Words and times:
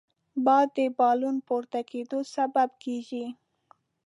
باد 0.45 0.67
د 0.77 0.79
بالون 0.97 1.35
پورته 1.47 1.79
کېدو 1.91 2.19
سبب 2.35 2.69
کېږي 2.83 3.25